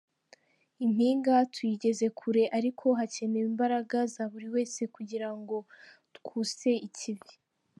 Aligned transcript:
Impinga 0.85 1.35
tuyigeze 1.53 2.05
kure, 2.19 2.43
ariko 2.57 2.85
hakenewe 2.99 3.45
imbaraga 3.51 3.97
za 4.13 4.23
buri 4.31 4.47
wese 4.55 4.81
kugira 4.95 5.29
ngo 5.39 5.57
twuse 6.15 6.69
ikivi. 6.87 7.33